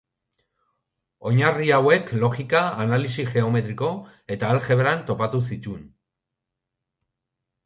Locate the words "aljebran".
4.55-5.05